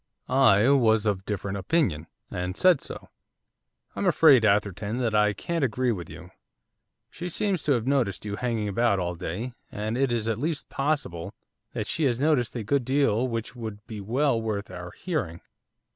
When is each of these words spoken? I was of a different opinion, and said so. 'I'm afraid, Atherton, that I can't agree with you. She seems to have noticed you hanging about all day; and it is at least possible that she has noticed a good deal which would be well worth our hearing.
I 0.27 0.67
was 0.69 1.05
of 1.05 1.19
a 1.19 1.23
different 1.25 1.59
opinion, 1.59 2.07
and 2.31 2.57
said 2.57 2.81
so. 2.81 3.09
'I'm 3.95 4.07
afraid, 4.07 4.43
Atherton, 4.43 4.97
that 4.97 5.13
I 5.13 5.33
can't 5.33 5.63
agree 5.63 5.91
with 5.91 6.09
you. 6.09 6.31
She 7.11 7.29
seems 7.29 7.61
to 7.65 7.73
have 7.73 7.85
noticed 7.85 8.25
you 8.25 8.37
hanging 8.37 8.67
about 8.67 8.97
all 8.97 9.13
day; 9.13 9.53
and 9.71 9.95
it 9.95 10.11
is 10.11 10.27
at 10.27 10.39
least 10.39 10.69
possible 10.69 11.35
that 11.73 11.85
she 11.85 12.05
has 12.05 12.19
noticed 12.19 12.55
a 12.55 12.63
good 12.63 12.83
deal 12.83 13.27
which 13.27 13.55
would 13.55 13.85
be 13.85 14.01
well 14.01 14.41
worth 14.41 14.71
our 14.71 14.89
hearing. 14.89 15.39